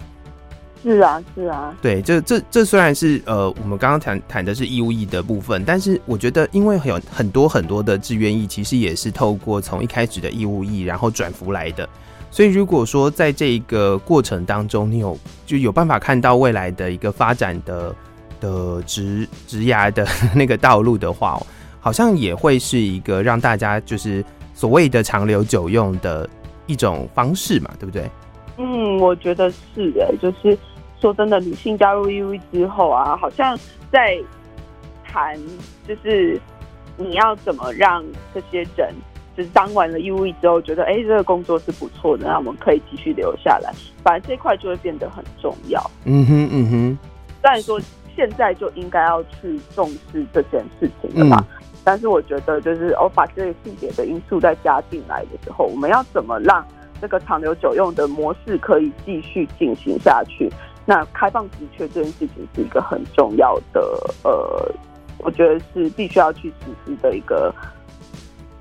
[0.84, 11.88] 是啊，是啊，对，这这这虽然是呃，我们刚刚谈谈的是义务役的部分，但是我觉得，因为有很多很多的志愿役，其实也是透过从一开始的义务役，然后转服来的。
[12.30, 17.94] 所以如果说在这一个过程当中，你有就有办法看到未来的一个发展的
[18.38, 21.40] 的职职涯的 那个道路的话，
[21.80, 26.28] 好像也会是一个让大家就是所谓的长留久用的
[26.66, 28.10] 一种方式嘛，对不对？
[28.58, 30.58] 嗯，我觉得是的，就是。
[31.04, 33.54] 说真的，女性加入 EV 之后啊，好像
[33.92, 34.18] 在
[35.04, 35.38] 谈，
[35.86, 36.40] 就是
[36.96, 38.90] 你要怎么让这些人，
[39.36, 43.70] 就是当完了义务役之后，觉得哎，这个工作是不错的，那我们可以继续留下来。
[44.02, 45.78] 反正这块就会变得很重要。
[46.06, 46.98] 嗯哼，嗯哼。
[47.42, 47.78] 虽然说
[48.16, 56.66] 现在就应该要去重视这件事情了吧，嗯、但是我觉得，就是我把这个性别的因素再加进来的时候，我们要怎么让
[56.98, 60.50] 这个长留久用的模式可以继续进行下去？
[60.86, 63.80] 那开放职缺这件事情是一个很重要的，
[64.22, 64.74] 呃，
[65.18, 67.54] 我觉得是必须要去实施的一个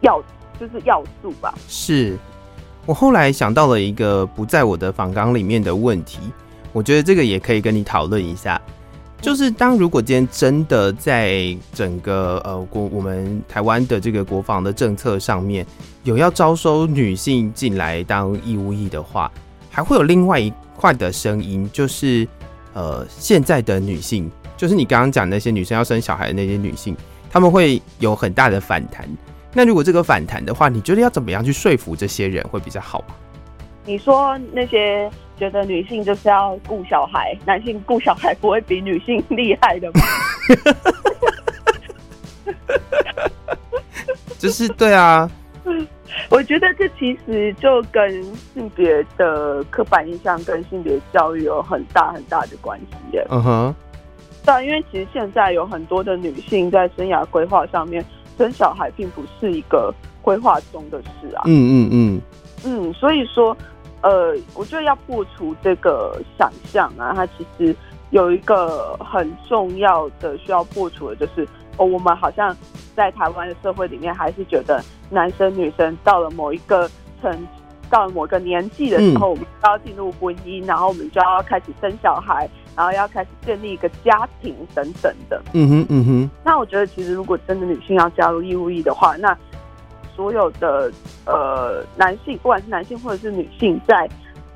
[0.02, 0.22] 要，
[0.60, 1.54] 就是要素吧。
[1.68, 2.18] 是
[2.86, 6.20] 我后来想到了一个不在我的访纲里面的问题，
[6.72, 8.62] 我觉得这个也可以跟你讨论一下。
[9.22, 15.66] 就是当如果今天真的在整个呃国我们台湾的这个国防的政策上面
[16.04, 19.32] 有要招收女性进来当义务役的话，
[19.70, 22.28] 还会有另外一块的声音，就是
[22.74, 26.96] 呃，现在的女性，就是你刚刚讲那些女生要生小孩的那些女性，
[27.32, 29.08] 她们会有很大的反弹。
[29.54, 33.04] 那如果这个反弹的话，你觉得要怎么样去说服这些人会比较好？
[33.86, 40.02] 你说那些觉得女性就是要顾小孩，男性顾小孩不会比女性厉害的吗？
[44.40, 45.30] 就是对啊，
[46.30, 53.28] 我觉得这其实就跟性别的刻板印象跟性别教育有很大很大的关系耶。
[53.30, 53.76] 嗯哼，
[54.46, 58.04] 对啊，因为其实现在有很多的女性在生涯规划上面，
[58.38, 61.44] 生小孩并不是一个规划中的事啊。
[61.46, 62.22] 嗯嗯嗯
[62.66, 63.56] 嗯，所以说，
[64.02, 67.76] 呃，我觉得要破除这个想象啊，它其实
[68.12, 72.56] 有一个很重要的需要破除的，就是哦，我们好像。
[72.96, 76.90] 在台湾的社会里面，还是觉得男生女生到了某一个
[77.22, 77.48] 层，
[77.90, 85.42] 到了某个年纪的时候，我们就要进入婚姻，然后我们就要开始生小孩，然后要开始建立一个家庭等等的。
[85.54, 86.30] 嗯哼，嗯哼。
[86.44, 89.38] 那我觉得，其实如果真的女性要加入义务役的话，那
[90.16, 90.92] 所有的
[91.26, 94.10] 呃男性，不管是男性或者是女性，在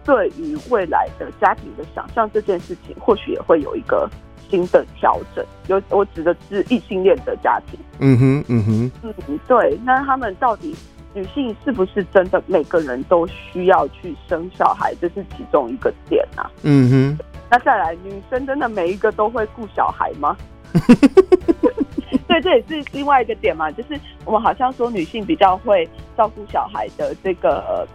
[0.03, 4.09] 对于未来的家庭的想象这件事情，或许也会有一个。
[4.49, 7.79] 新的调整，有我指的是异性恋的家庭。
[7.99, 9.79] 嗯哼，嗯哼，嗯，对。
[9.83, 10.75] 那他们到底
[11.13, 14.93] 女性是不是真的每个人都需要去生小孩？
[15.01, 16.49] 这是其中一个点啊。
[16.63, 17.19] 嗯哼。
[17.49, 20.35] 那再来，女生真的每一个都会顾小孩吗？
[22.27, 23.71] 对，这也是另外一个点嘛。
[23.71, 27.87] 就是我们好像说女性比较会照顾小孩的这个。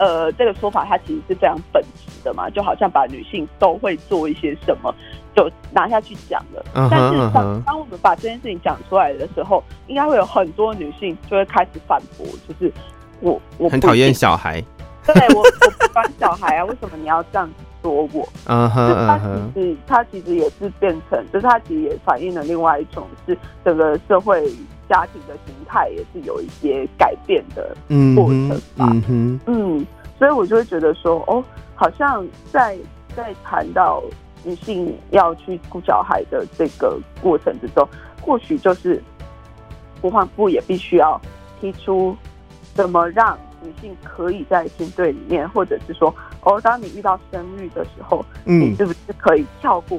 [0.00, 4.94] 呃，这个说法它其实是非常本质的嘛，就好像把女性都会做一些什么，
[5.38, 6.64] 就拿下去讲了。
[6.74, 12.72] Uh 但是当当我们把这件事情讲出来的时候，应该会有很多女性就会开始反驳，就是
[13.20, 14.60] 我我很讨厌小孩，
[15.06, 18.28] 对我我不管小孩啊， 为什么你要这样子说我？
[18.46, 19.18] 嗯哼，他
[19.54, 24.50] 其实他其实也是变成，就是他其实也反映了另外一种是整个社会。
[24.88, 27.76] 家庭的形态也是有一些改变的
[28.16, 29.86] 过程吧，嗯嗯，嗯，
[30.18, 32.74] 所以我就会觉得说，哦，好像在
[33.14, 34.02] 在谈到
[34.48, 37.86] 女性要去顾小孩的这个过程之中，
[38.22, 39.02] 或许就是
[40.00, 41.20] 国防部也必须要
[41.60, 42.16] 提出
[42.74, 49.98] 怎么让女性可以在军队里面，或者是说，哦，当你遇到生育的时候，嗯，你是不是可以跳过？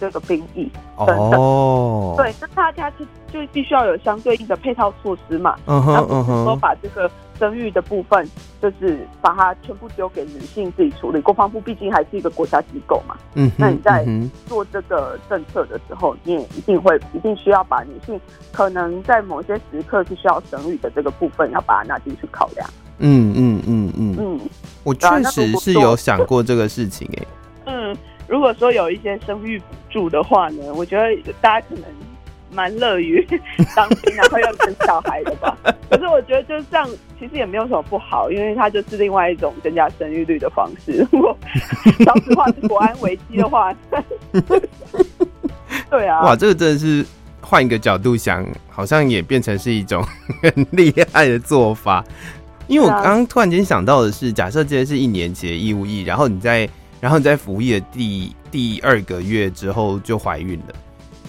[0.00, 0.68] 这个兵役
[0.98, 5.56] 等等，哦，对，那大家就就必须要有相对应的配套措施嘛。
[5.66, 7.08] 嗯哼，嗯哼，说把这个
[7.42, 8.24] 生育的部分，
[8.60, 11.20] 就是把它全部丢给女性自己处理。
[11.20, 13.16] 国防部毕竟还是一个国家机构嘛。
[13.34, 14.06] 嗯，那你在
[14.46, 18.20] 做这个政策的时候，你也一定会一定需要把女性
[18.52, 22.64] 可能在某些时刻是需要生育的这个部分，要把它拿进去考量。
[22.98, 24.40] 嗯嗯嗯嗯嗯，
[24.84, 27.28] 我确实是有想过这个事情诶、欸。
[27.66, 27.96] 嗯。
[28.28, 31.84] 如果说有一些生育补助的话呢，我觉得大家可能
[32.52, 33.26] 蛮乐于
[33.74, 35.56] 当兵，然后要生小孩的吧。
[35.90, 36.88] 可是我觉得就是这样，
[37.18, 41.06] 其实也没有什么不好，因为它就是另外一种增加生育率的方式。
[41.12, 41.36] 如果
[42.04, 43.74] 少子化是国安危机的话，
[45.90, 47.04] 对啊，哇，这个真的是
[47.40, 50.04] 换一个角度想，好像也变成是一种
[50.42, 52.04] 很厉害的做法。
[52.68, 56.68] 因为我刚刚突然间想到的是，假设今天是一年级的义务役，然后你在。
[57.00, 60.74] 然后你在服役的第第二个月之后就怀孕了，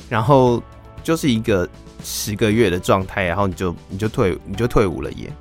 [0.07, 0.61] 然后
[1.03, 1.67] 就是一个
[2.01, 5.31] 十个月的状态，然后你就你就退你就退伍了耶。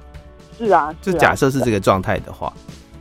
[0.59, 2.53] 是啊，是啊，就假设是这个状态的话，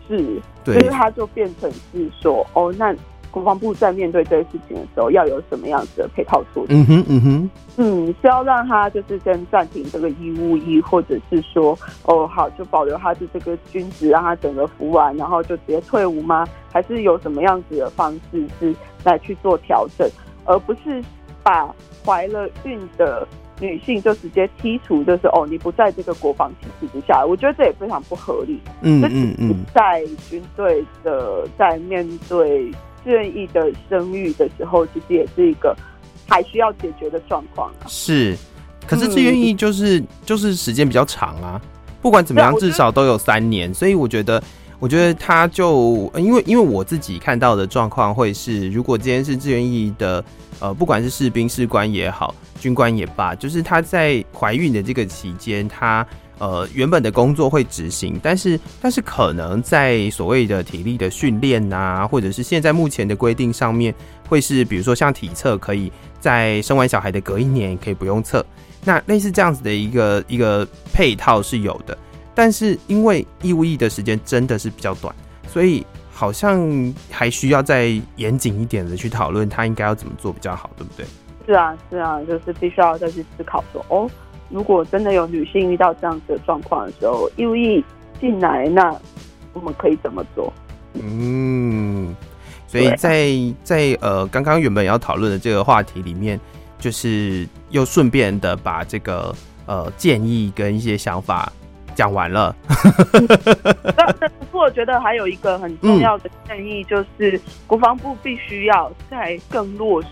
[0.07, 2.95] 是，对，所以他就变成是说，哦，那。
[3.33, 6.73] 国防部在面对这些事情的时候，要有什么样子的配套措施？
[6.73, 11.71] 嗯哼，嗯哼，嗯，是要让他就是先暂停这个义务役，或者是说，
[12.03, 16.45] 哦，好，就保留他的这个军职，让他整个服完，然后就直接退伍吗？
[16.73, 20.05] 还是有什么样子的方式是来去做调整，
[20.43, 21.01] 而不是
[21.43, 21.73] 把
[22.05, 23.27] 怀了孕的
[23.59, 28.59] 女性就直接剔除，就是哦，你不在这个国防体制之下，我觉得这也非常不合理。
[28.81, 32.71] 嗯嗯嗯，在军队的在面对。
[33.03, 35.75] 志愿役的生育的时候，其实也是一个
[36.29, 37.87] 还需要解决的状况啊。
[37.87, 38.37] 是，
[38.85, 41.59] 可是志愿意就是、嗯、就是时间比较长啊，
[41.99, 43.73] 不管怎么样，至少都有三年。
[43.73, 44.39] 所以我觉得，
[44.81, 50.21] 我觉得他就因为因为我自己看到的状况会是，如果今天是志愿役的，
[50.59, 56.05] 呃，不管是士兵、士官也好，军官也罢，就是他在怀孕的这个期间，他。
[56.39, 63.93] 呃，原本的工作会执行，但是但是可能在所谓的体力的训练呐，或者是现在目前的规定上面，
[64.27, 68.43] 会是比如说像体测，可以在生完小孩的隔一年可以不用测，
[68.83, 71.95] 那类似这样子的一个一个配套是有的，
[72.41, 75.13] 但是因为义务役的时间真的是比较短，
[75.47, 81.05] 所以好像还需要再严谨一点的去讨论他应该要怎么做比较好，对不对？
[81.45, 84.09] 是啊，是啊，就是必须要再去思考说哦。
[84.49, 87.85] 如果真的有女性遇到这样子的状况的时候，义务役
[88.19, 88.91] 进来，那
[89.53, 90.51] 我们可以怎么做？
[90.95, 92.15] 嗯，
[92.65, 93.29] 所以在
[93.63, 96.39] 在呃刚刚原本要讨论的这个话题里面，
[96.79, 99.31] 就是又顺便的把这个
[99.67, 101.53] 呃建议跟一些想法
[101.95, 102.55] 讲完了。
[104.39, 110.09] 不过我觉得还有一个很重要的建议，就是国防部必须要再更落实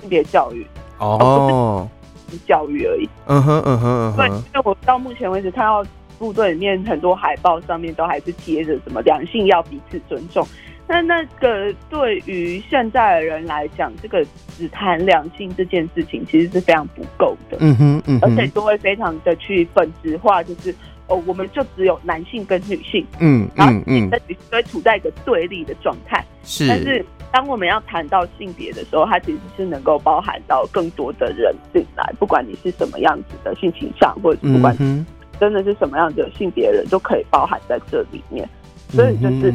[0.00, 0.66] 性别教育
[0.98, 1.88] 哦，
[2.30, 3.08] 是教育而已。
[3.26, 4.16] 嗯哼嗯哼嗯哼。
[4.16, 5.84] 对，因为我到目前为止看到。
[6.18, 10.46] 部队里面很多海报上面都还是贴着什么两性要彼此尊重，
[10.88, 14.24] 那那个对于现在的人来讲，这个
[14.56, 17.56] 只谈两性这件事情其实是非常不够的。
[17.60, 20.74] 嗯哼，嗯哼，而且都会非常的去本质化，就是
[21.06, 26.24] 哦，我们就只有男性跟女性，嗯嗯嗯，那女性会处在一个对立的状态。
[26.42, 34.76] 是，但是当我们要谈到性别的时候，它其实是能够包含到更多的人进来，不管你是什么样子的性倾向，或者是不管。
[34.80, 35.06] 嗯
[35.40, 38.48] 真的是什么样子的性别人都可以包含在这里面，
[38.90, 39.52] 所以就是，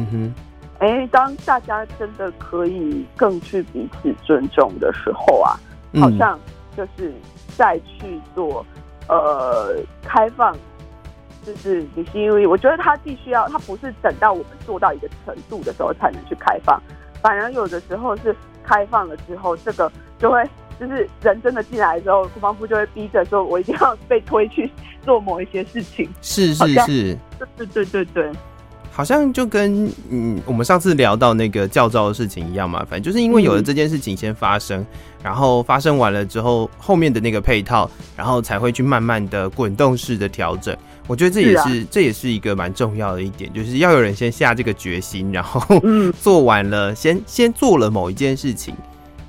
[0.80, 5.58] 欸，当大家真的可以更去彼此尊重的时候啊，
[6.00, 6.38] 好像
[6.76, 7.12] 就是
[7.56, 8.64] 再去做
[9.08, 10.56] 呃开放，
[11.44, 12.46] 就是你是因为。
[12.46, 16.80] 我觉得他必须要，他不是等到我们做到一个程度的时候才能去开放，
[17.20, 20.44] 反而有的时候是开放了之后，这个就会
[20.78, 24.70] 就是人真的进来之后，国防部就会逼着说，我一定要被推去。
[25.04, 28.32] 做某一些事情，是是是，对对对对对，
[28.98, 34.86] 好像就跟嗯，我们上次聊到那个教招的事情一样嘛，反正就是因为有了这件事情先发生，嗯、
[35.22, 40.76] 然后发生完了之后，后面的那个配套，然后才会去慢慢的滚动式的调整。
[41.06, 45.80] 我觉得这也是，这也是一个蛮重要的一点，就是要有人先下这个决心，然后
[46.20, 48.74] 做完了，先先做了某一件事情。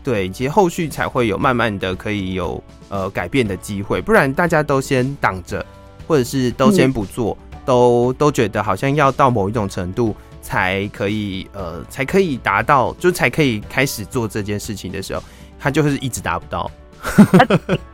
[0.03, 2.59] 对，其实后续才会有慢慢的可以有
[2.89, 5.63] 呃改变的机会，不然大家都先挡着，
[6.07, 15.22] 或者是都先不做，嗯、都都觉得好像要到某一种程度才可以呃才可以达到，就才可以开始做这件事情的时候，
[15.60, 16.70] 他就是一直达不到，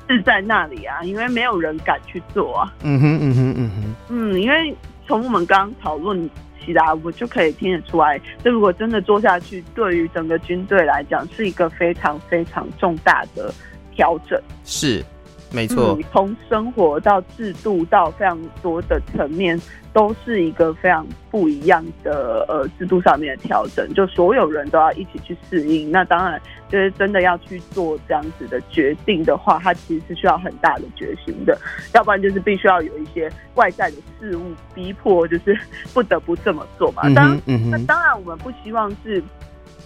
[0.08, 2.74] 是在那里啊， 因为没有人敢去做啊。
[2.84, 4.76] 嗯哼嗯哼嗯哼，嗯，因为
[5.08, 6.30] 从我们刚刚讨论
[6.64, 6.84] 起来。
[7.04, 13.54] 我就可以听得出来，这如果真的做下去，对于整个军队来讲，是一个非常非常重大的
[13.94, 14.42] 调整。
[14.64, 15.06] 是，
[15.52, 15.98] 没错。
[16.12, 19.60] 从、嗯、生活到制度到非常多的层面。
[19.96, 25.90] 都是一个非常不一样的呃制度上面的调整，就所有人都要一起去适应。
[25.90, 26.38] 那当然，
[26.68, 31.58] 就是真的要去做这样子的决定的话，它其实是需要很大的决心的。
[31.94, 35.58] 要不然就是必须要有一些外在的事物逼迫，就是
[35.94, 37.04] 不得不这么做嘛。
[37.14, 39.24] 当然，嗯、那当然我们不希望是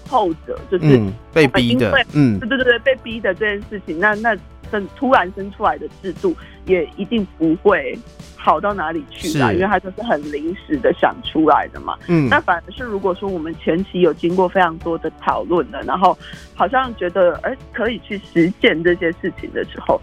[0.07, 1.95] 后者，就是、嗯、被逼的。
[2.14, 4.36] 嗯，对对对，被逼的这件事情，那那
[4.72, 7.98] 生突然生出来的制度也一定不会。
[8.42, 9.52] 好到哪里去啦？
[9.52, 11.98] 因为它就是很临时的想出来的嘛。
[12.08, 16.18] 嗯，那反而是如果说我们前期有经过非常多的讨论的，然后
[16.56, 20.02] 好像觉得哎可以去实践这些事情的时候，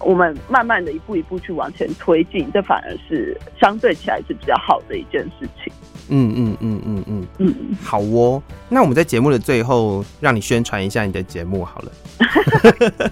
[0.00, 5.70] 我们慢慢的一步一步去往前推进，这反而是相对起来是比较好的一件事情。
[6.08, 8.42] 嗯嗯嗯嗯嗯嗯，好哦。
[8.68, 11.92] 那我们在节目的最后，让你宣传一下你的节目好了。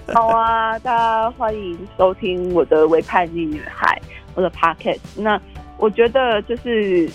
[0.13, 3.99] 好啊，大家欢迎收听我的《微叛逆女孩》。
[4.35, 5.39] 我的 podcast，那
[5.77, 7.07] 我觉得就是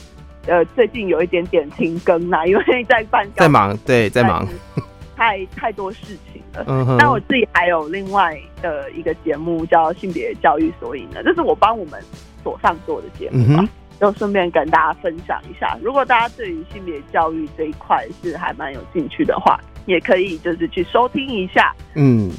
[0.47, 4.47] 呃，最近有一点点停更啦，因为在办，在忙，对，在忙，
[5.17, 6.65] 太太多事情了。
[6.69, 6.97] 嗯。
[6.97, 12.01] 那我自己还有另外的一个节目叫性别教育所以呢，这是我帮我们
[12.45, 13.69] 所上做的节目嘛，
[14.01, 15.77] 就顺便跟大家分享一下。
[15.83, 21.75] 如果大家对于性别教育这一块是还蛮有兴趣的话，也可以就是去收听一下。
[21.95, 22.31] 嗯。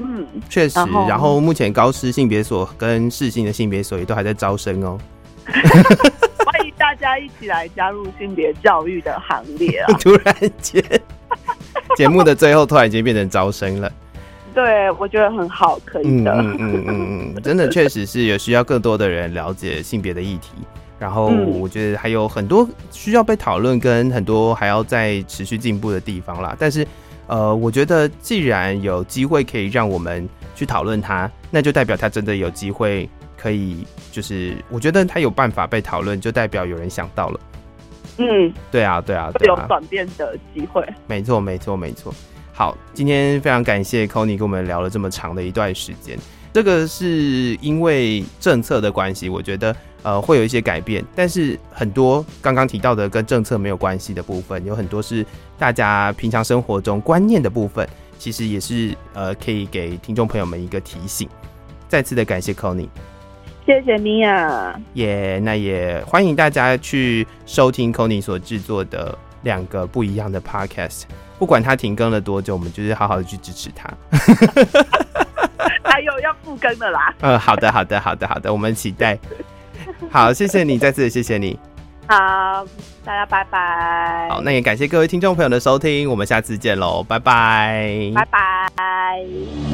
[0.00, 0.78] 嗯，确实。
[1.08, 4.96] 然后，目前高师性别所跟世性的性别所也都还在招生哦。
[5.44, 9.92] 欢迎大家一起来加入性别教育的行列啊！
[9.98, 10.80] 突然间，
[11.96, 13.90] 节目的最后突然间变成招生了。
[14.54, 16.32] 对，我觉得很好，可以的。
[16.32, 20.52] 嗯嗯嗯嗯，真的确实是有需要更多的人了解性别的议题。
[20.98, 26.56] 然后我觉得还有很多需要被讨论，跟很多还要再持续进步的地方啦。
[26.58, 26.86] 但是。
[27.30, 37.40] 呃，我觉得既然有机会可以让我们去讨论它，那就代表它真的有机会可以，就是我觉得它有办法被讨论，就代表有人想到了。
[38.16, 40.82] 嗯，对啊，对啊，对啊，有转变的机会。
[41.06, 42.14] 没错，没错，没错。
[42.54, 46.18] 好，今天非常感谢 Connie 跟我们聊了这么长的一段时间。
[46.52, 55.24] 这个是因为政策的关系，我觉得呃会有一些改变，但是很多刚刚提到的跟政策没有关系的部分，有很多是
[55.58, 57.88] 大家平常生活中观念的部分，
[58.18, 61.28] 其实也是呃可以给听众朋友们一个提醒。
[61.88, 62.88] 再次的感谢 Connie，
[63.64, 64.78] 谢谢米娅。
[64.94, 71.04] 耶，yeah, 那也欢迎大家去收听 Connie 所制作的两个不一样的 Podcast，
[71.38, 73.88] 不管他停更了多久，我们就是好好的去支持他。
[75.84, 77.14] 还有要复更的啦。
[77.20, 79.18] 嗯， 好的，好的，好的，好的，我们期待。
[80.10, 81.58] 好，谢谢你，再次谢谢你。
[82.06, 82.64] 好，
[83.04, 84.28] 大家拜拜。
[84.30, 88.24] 好，那也感谢各位听众朋友的收听，我们下次见喽，拜拜，拜
[88.76, 89.67] 拜。